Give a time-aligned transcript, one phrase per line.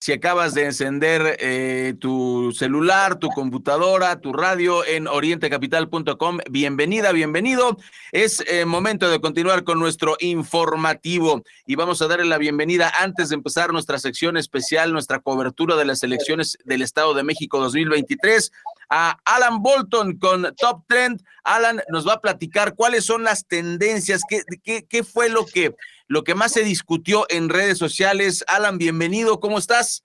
[0.00, 7.76] si acabas de encender eh, tu celular, tu computadora, tu radio en orientecapital.com, bienvenida, bienvenido.
[8.10, 13.28] Es eh, momento de continuar con nuestro informativo y vamos a darle la bienvenida antes
[13.28, 18.52] de empezar nuestra sección especial, nuestra cobertura de las elecciones del Estado de México 2023
[18.88, 21.22] a Alan Bolton con Top Trend.
[21.44, 24.22] Alan nos va a platicar cuáles son las tendencias,
[24.64, 25.74] qué, fue lo que
[26.10, 28.44] lo que más se discutió en redes sociales.
[28.48, 30.02] Alan, bienvenido, ¿cómo estás?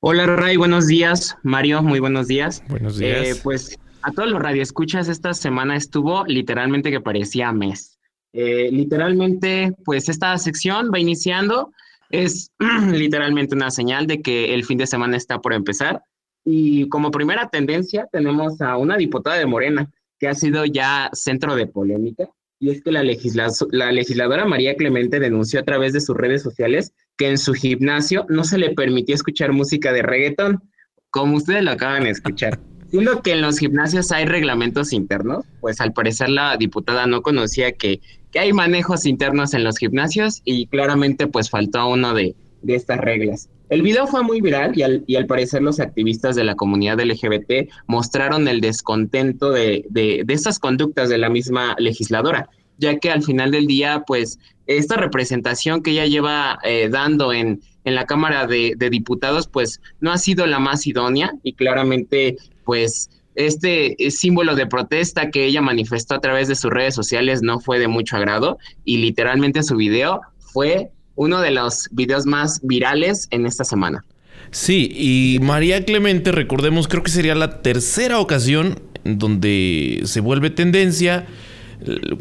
[0.00, 1.36] Hola Ray, buenos días.
[1.44, 2.64] Mario, muy buenos días.
[2.68, 3.28] Buenos días.
[3.28, 7.96] Eh, pues a todos los radioescuchas esta semana estuvo literalmente que parecía mes.
[8.32, 11.70] Eh, literalmente, pues esta sección va iniciando.
[12.10, 12.50] Es
[12.90, 16.02] literalmente una señal de que el fin de semana está por empezar.
[16.44, 21.54] Y como primera tendencia tenemos a una diputada de Morena que ha sido ya centro
[21.54, 22.28] de polémica
[22.58, 26.92] y es que la, la legisladora María Clemente denunció a través de sus redes sociales
[27.16, 30.62] que en su gimnasio no se le permitía escuchar música de reggaetón,
[31.10, 32.58] como ustedes lo acaban de escuchar.
[32.90, 37.72] Siendo que en los gimnasios hay reglamentos internos, pues al parecer la diputada no conocía
[37.72, 42.74] que, que hay manejos internos en los gimnasios y claramente pues faltó uno de, de
[42.74, 43.48] estas reglas.
[43.68, 47.00] El video fue muy viral y al, y al, parecer los activistas de la comunidad
[47.00, 53.24] LGBT mostraron el descontento de, de, estas conductas de la misma legisladora, ya que al
[53.24, 58.46] final del día, pues esta representación que ella lleva eh, dando en, en, la Cámara
[58.46, 64.54] de, de, Diputados, pues no ha sido la más idónea y claramente, pues este símbolo
[64.54, 68.16] de protesta que ella manifestó a través de sus redes sociales no fue de mucho
[68.16, 74.04] agrado y literalmente su video fue uno de los videos más virales en esta semana.
[74.50, 81.26] Sí, y María Clemente, recordemos, creo que sería la tercera ocasión donde se vuelve tendencia.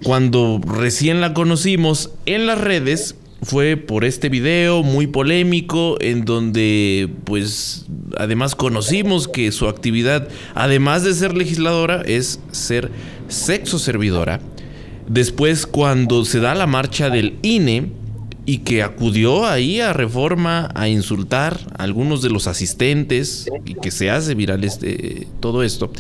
[0.04, 7.10] Cuando recién la conocimos en las redes, fue por este video muy polémico en donde
[7.26, 7.86] pues
[8.18, 12.90] además conocimos que su actividad además de ser legisladora es ser
[13.28, 14.40] sexo servidora.
[15.08, 17.92] Después cuando se da la marcha del INE
[18.46, 23.92] y que acudió ahí a Reforma a insultar a algunos de los asistentes y que
[23.92, 25.92] se hace viral este, todo esto.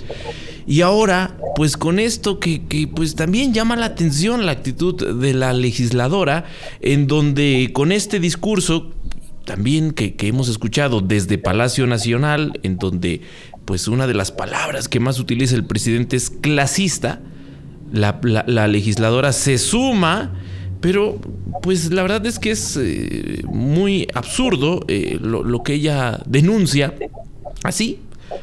[0.67, 5.33] Y ahora, pues con esto que, que, pues también llama la atención la actitud de
[5.33, 6.45] la legisladora,
[6.81, 8.91] en donde con este discurso
[9.45, 13.21] también que, que hemos escuchado desde Palacio Nacional, en donde
[13.65, 17.21] pues una de las palabras que más utiliza el presidente es clasista,
[17.91, 20.33] la, la, la legisladora se suma
[20.85, 21.19] pero,
[21.63, 26.93] pues la verdad es que es eh, muy absurdo eh, lo, que ella denuncia.
[27.63, 28.01] Así,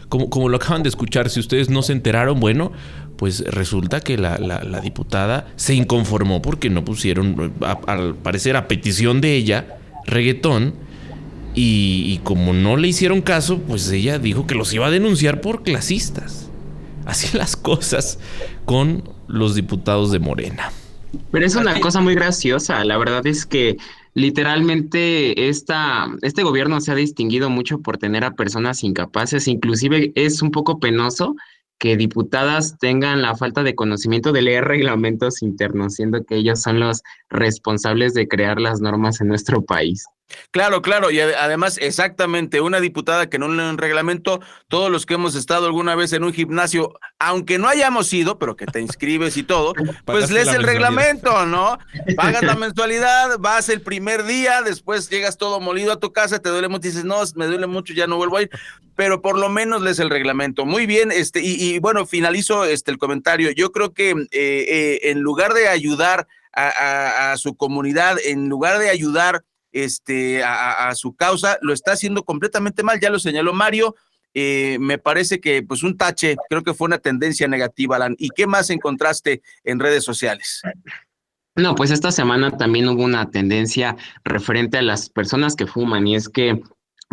[0.08, 2.72] como, como lo acaban de escuchar, si ustedes no se enteraron, bueno,
[3.16, 9.20] pues resulta que la, diputada se inconformó porque no pusieron, a, al parecer a petición
[9.20, 10.74] de ella, reggaetón.
[11.54, 15.41] Y, y como no le hicieron caso, pues ella dijo que los iba a denunciar
[15.41, 16.50] por clasistas.
[17.04, 18.19] Así las cosas
[18.64, 20.72] con los diputados de Morena.
[21.31, 22.84] Pero es una cosa muy graciosa.
[22.84, 23.77] La verdad es que
[24.15, 29.49] literalmente esta, este gobierno se ha distinguido mucho por tener a personas incapaces.
[29.49, 31.34] Inclusive es un poco penoso
[31.78, 36.78] que diputadas tengan la falta de conocimiento de leer reglamentos internos, siendo que ellos son
[36.78, 40.05] los responsables de crear las normas en nuestro país.
[40.50, 45.15] Claro, claro, y además exactamente una diputada que no lee un reglamento, todos los que
[45.15, 49.37] hemos estado alguna vez en un gimnasio, aunque no hayamos ido, pero que te inscribes
[49.37, 51.78] y todo, pues lees el reglamento, ¿no?
[52.16, 56.48] Pagas la mensualidad, vas el primer día, después llegas todo molido a tu casa, te
[56.48, 58.50] duele mucho, dices, no, me duele mucho, ya no vuelvo a ir,
[58.97, 60.66] pero por lo menos lees el reglamento.
[60.66, 63.50] Muy bien, este, y, y bueno, finalizo este el comentario.
[63.50, 68.48] Yo creo que eh, eh, en lugar de ayudar a, a, a su comunidad, en
[68.48, 73.53] lugar de ayudar este, a, su causa, lo está haciendo completamente mal, ya lo señaló
[73.53, 73.94] Mario.
[74.34, 78.15] Eh, me parece que pues un tache, creo que fue una tendencia negativa, Alan.
[78.19, 80.62] ¿Y qué más encontraste en redes sociales?
[81.55, 86.16] No, pues esta semana también hubo una tendencia referente a las personas que fuman y
[86.16, 86.62] es que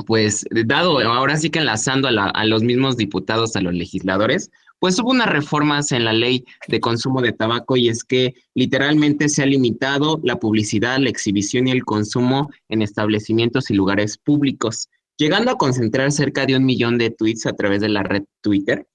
[0.06, 4.50] pues dado ahora sí que enlazando a, la, a los mismos diputados, a los legisladores,
[4.80, 9.30] pues hubo unas reformas en la ley de consumo de tabaco y es que literalmente
[9.30, 14.90] se ha limitado la publicidad, la exhibición y el consumo en establecimientos y lugares públicos,
[15.18, 18.88] llegando a concentrar cerca de un millón de tweets a través de la red Twitter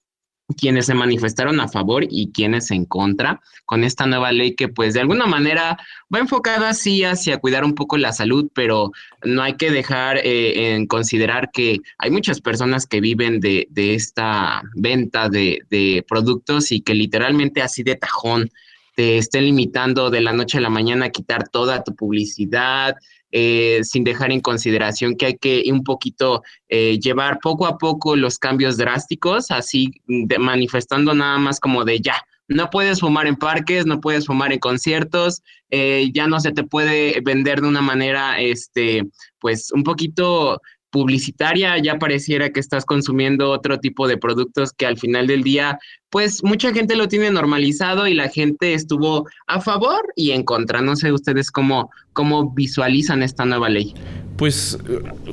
[0.56, 4.94] quienes se manifestaron a favor y quienes en contra con esta nueva ley que pues
[4.94, 5.78] de alguna manera
[6.14, 8.92] va enfocada así hacia cuidar un poco la salud, pero
[9.24, 13.94] no hay que dejar eh, en considerar que hay muchas personas que viven de, de
[13.94, 18.50] esta venta de, de, productos y que literalmente así de tajón
[18.96, 22.96] te estén limitando de la noche a la mañana a quitar toda tu publicidad,
[23.36, 28.14] eh, sin dejar en consideración que hay que un poquito eh, llevar poco a poco
[28.14, 29.90] los cambios drásticos, así
[30.38, 32.14] manifestando nada más como de ya,
[32.46, 36.62] no puedes fumar en parques, no puedes fumar en conciertos, eh, ya no se te
[36.62, 39.02] puede vender de una manera, este,
[39.40, 40.60] pues un poquito
[40.94, 45.80] publicitaria, ya pareciera que estás consumiendo otro tipo de productos que al final del día,
[46.08, 50.82] pues mucha gente lo tiene normalizado y la gente estuvo a favor y en contra.
[50.82, 53.92] No sé ustedes cómo, cómo visualizan esta nueva ley.
[54.36, 54.78] Pues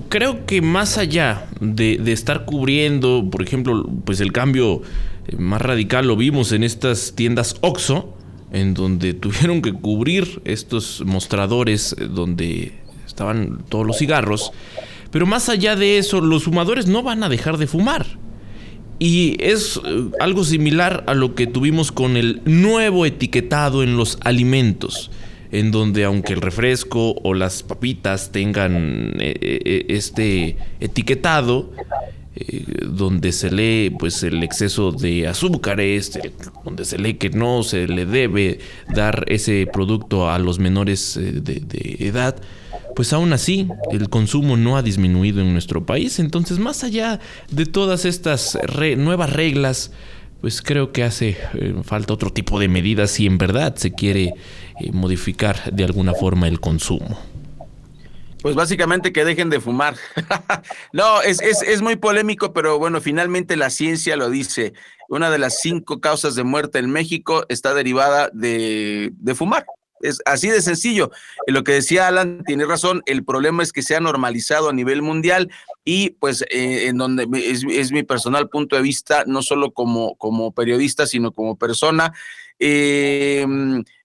[0.09, 4.81] creo que más allá de, de estar cubriendo, por ejemplo, pues el cambio
[5.37, 8.17] más radical lo vimos en estas tiendas OXO,
[8.51, 14.53] en donde tuvieron que cubrir estos mostradores eh, donde estaban todos los cigarros.
[15.11, 18.05] Pero más allá de eso, los fumadores no van a dejar de fumar.
[18.97, 24.17] Y es eh, algo similar a lo que tuvimos con el nuevo etiquetado en los
[24.21, 25.11] alimentos,
[25.51, 31.71] en donde aunque el refresco o las papitas tengan eh, eh, este etiquetado,
[32.87, 36.17] donde se lee pues el exceso de azúcares,
[36.63, 41.97] donde se lee que no se le debe dar ese producto a los menores de
[41.99, 42.41] edad,
[42.95, 46.19] pues aún así el consumo no ha disminuido en nuestro país.
[46.19, 48.57] Entonces, más allá de todas estas
[48.97, 49.91] nuevas reglas,
[50.41, 54.33] pues creo que hace eh, falta otro tipo de medidas si en verdad se quiere
[54.79, 57.17] eh, modificar de alguna forma el consumo.
[58.41, 59.95] Pues básicamente que dejen de fumar.
[60.93, 64.73] no, es, es, es, muy polémico, pero bueno, finalmente la ciencia lo dice.
[65.09, 69.65] Una de las cinco causas de muerte en México está derivada de, de fumar.
[70.01, 71.11] Es así de sencillo.
[71.47, 75.01] Lo que decía Alan tiene razón, el problema es que se ha normalizado a nivel
[75.01, 75.51] mundial
[75.83, 80.53] y pues eh, en donde es, mi personal punto de vista, no solo como, como
[80.53, 82.13] periodista, sino como persona,
[82.59, 83.45] eh,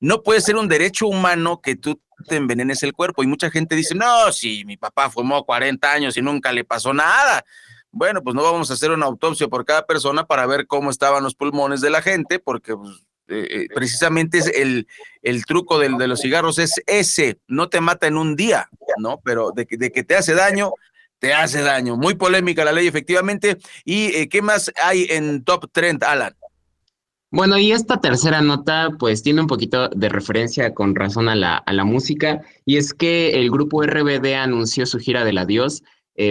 [0.00, 3.22] no puede ser un derecho humano que tú te envenenes el cuerpo.
[3.22, 6.92] Y mucha gente dice, no, si mi papá fumó 40 años y nunca le pasó
[6.92, 7.44] nada.
[7.90, 11.22] Bueno, pues no vamos a hacer una autopsia por cada persona para ver cómo estaban
[11.22, 14.86] los pulmones de la gente, porque pues, eh, eh, precisamente es el,
[15.22, 18.68] el truco del, de los cigarros es ese, no te mata en un día,
[18.98, 19.20] ¿no?
[19.24, 20.72] Pero de que, de que te hace daño,
[21.18, 21.96] te hace daño.
[21.96, 23.58] Muy polémica la ley, efectivamente.
[23.84, 26.36] ¿Y eh, qué más hay en Top Trend, Alan?
[27.32, 31.56] Bueno, y esta tercera nota, pues tiene un poquito de referencia con razón a la,
[31.56, 35.82] a la música, y es que el grupo RBD anunció su gira del adiós.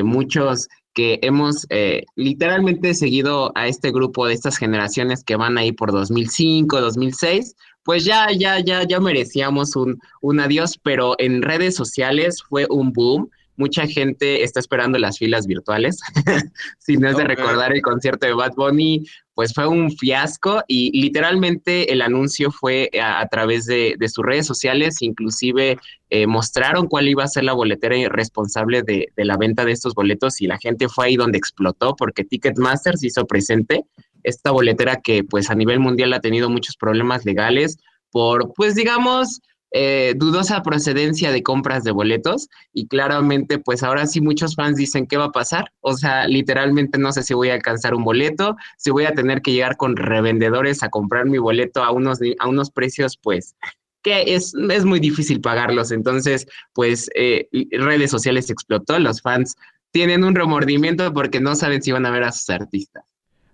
[0.03, 5.71] muchos que hemos eh, literalmente seguido a este grupo de estas generaciones que van ahí
[5.71, 11.75] por 2005, 2006, pues ya, ya, ya, ya merecíamos un, un adiós, pero en redes
[11.75, 15.99] sociales fue un boom mucha gente está esperando las filas virtuales.
[16.79, 20.97] si no es de recordar el concierto de Bad Bunny, pues fue un fiasco y
[20.99, 25.77] literalmente el anuncio fue a, través de, sus redes sociales, inclusive
[26.09, 29.93] eh, mostraron cuál iba a ser la boletera responsable de, de, la venta de estos
[29.93, 33.83] boletos y la gente fue ahí donde explotó porque Ticketmaster se hizo presente,
[34.23, 37.77] esta boletera que pues a nivel mundial ha tenido muchos problemas legales
[38.11, 39.41] por pues digamos
[39.77, 45.05] eh, dudosa procedencia de compras de boletos y claramente pues ahora sí muchos fans dicen
[45.05, 48.55] qué va a pasar, o sea, literalmente no sé si voy a alcanzar un boleto,
[48.77, 52.47] si voy a tener que llegar con revendedores a comprar mi boleto a unos, a
[52.47, 53.57] unos precios pues
[54.01, 59.57] que es, es muy difícil pagarlos, entonces pues eh, redes sociales explotó, los fans
[59.91, 63.03] tienen un remordimiento porque no saben si van a ver a sus artistas.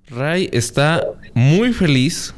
[0.08, 1.04] Ray está
[1.34, 2.36] muy feliz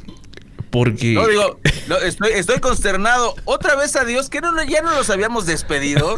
[0.74, 1.12] porque.
[1.12, 1.60] No, digo,
[2.02, 3.36] estoy, estoy consternado.
[3.44, 6.16] Otra vez adiós, que no, ya no los habíamos despedido.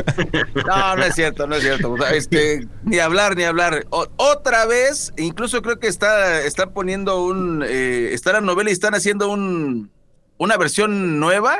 [0.66, 1.94] No, no es cierto, no es cierto.
[2.06, 3.86] Este, ni hablar, ni hablar.
[3.90, 7.62] otra vez, incluso creo que está, están poniendo un.
[7.68, 9.90] Eh, está la novela y están haciendo un,
[10.38, 11.58] una versión nueva.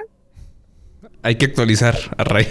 [1.23, 2.49] Hay que actualizar a Ray.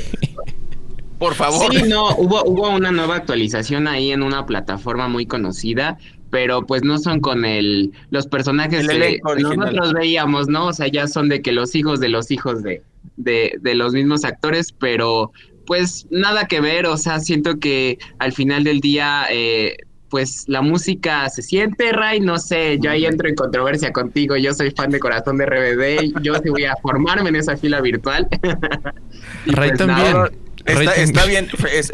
[1.18, 1.74] Por favor.
[1.74, 5.98] Sí, no, hubo, hubo una nueva actualización ahí en una plataforma muy conocida
[6.36, 10.66] pero pues no son con el los personajes que nosotros veíamos, ¿no?
[10.68, 12.82] O sea, ya son de que los hijos de los hijos de,
[13.16, 15.32] de, de los mismos actores, pero
[15.66, 19.78] pues nada que ver, o sea, siento que al final del día, eh,
[20.10, 24.54] pues la música se siente, Ray, no sé, yo ahí entro en controversia contigo, yo
[24.54, 28.28] soy fan de Corazón de RBD, yo sí voy a formarme en esa fila virtual.
[29.46, 30.45] Ray pues también.
[30.66, 31.48] Está, bien,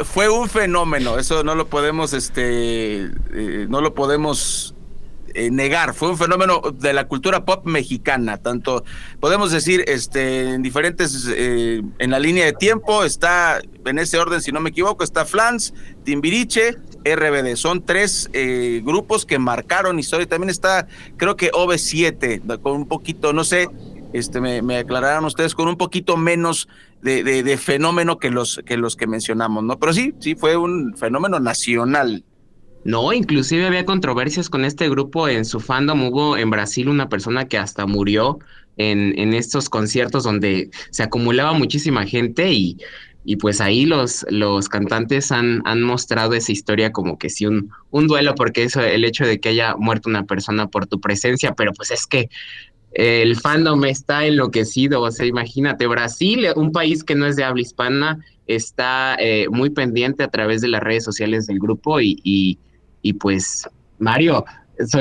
[0.04, 4.74] fue un fenómeno, eso no lo podemos, este, eh, no lo podemos
[5.34, 8.82] eh, negar, fue un fenómeno de la cultura pop mexicana, tanto
[9.20, 14.40] podemos decir, este, en diferentes, eh, en la línea de tiempo, está, en ese orden,
[14.40, 15.74] si no me equivoco, está Flans,
[16.04, 18.30] Timbiriche, RBD, son tres
[18.82, 20.86] grupos que marcaron historia, también está,
[21.18, 23.68] creo que OV7, con un poquito, no sé,
[24.12, 26.68] este, me, me aclararán ustedes, con un poquito menos
[27.02, 29.78] de, de, fenómeno que los, que los que mencionamos, ¿no?
[29.78, 32.24] Pero sí, sí fue un fenómeno nacional.
[32.84, 36.02] No, inclusive había controversias con este grupo en su fandom.
[36.04, 38.38] Hubo en Brasil una persona que hasta murió
[38.76, 42.78] en, en estos conciertos donde se acumulaba muchísima gente y,
[43.24, 47.70] y pues ahí los, los cantantes han, han mostrado esa historia como que sí un,
[47.90, 51.54] un duelo, porque eso, el hecho de que haya muerto una persona por tu presencia,
[51.54, 52.28] pero pues es que
[52.94, 57.62] el fandom está enloquecido, o sea, imagínate, Brasil, un país que no es de habla
[57.62, 62.58] hispana, está eh, muy pendiente a través de las redes sociales del grupo y, y,
[63.00, 63.68] y pues,
[63.98, 64.44] Mario,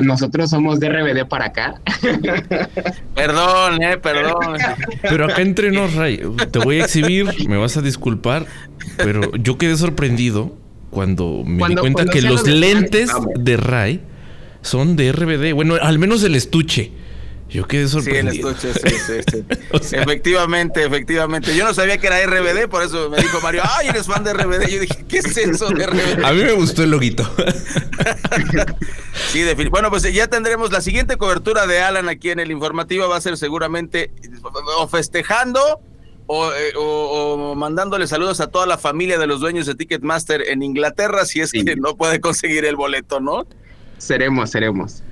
[0.01, 1.81] nosotros somos de RBD para acá.
[3.15, 4.57] Perdón, eh, perdón.
[5.01, 6.21] Pero acá entre nos, Ray,
[6.51, 8.45] te voy a exhibir, me vas a disculpar,
[8.97, 10.55] pero yo quedé sorprendido
[10.89, 14.01] cuando me di cuenta que los lentes de Ray
[14.61, 15.53] son de RBD.
[15.53, 16.91] Bueno, al menos el estuche.
[17.51, 18.55] Yo quedé sorprendido.
[18.55, 19.45] Sí, sí, sí,
[19.81, 19.95] sí.
[19.97, 21.53] Efectivamente, efectivamente.
[21.53, 24.33] Yo no sabía que era RBD, por eso me dijo Mario, ay, eres fan de
[24.33, 24.69] RBD.
[24.69, 26.23] Yo dije, ¿qué es eso de RBD?
[26.23, 27.23] A mí me gustó el loguito.
[29.31, 29.69] sí, definitivamente.
[29.69, 33.09] Bueno, pues ya tendremos la siguiente cobertura de Alan aquí en el informativo.
[33.09, 34.13] Va a ser seguramente
[34.77, 35.81] o festejando
[36.27, 40.63] o, eh, o, mandándole saludos a toda la familia de los dueños de Ticketmaster en
[40.63, 43.45] Inglaterra, si es que no puede conseguir el boleto, ¿no?
[43.97, 45.03] Seremos, seremos.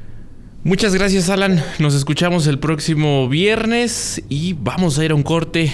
[0.69, 5.71] Muchas gracias Alan, nos escuchamos el próximo viernes y vamos a ir a un corte.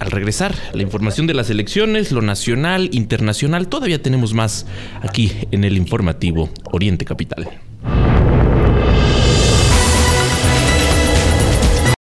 [0.00, 4.66] Al regresar, la información de las elecciones, lo nacional, internacional, todavía tenemos más
[5.02, 7.48] aquí en el informativo Oriente Capital.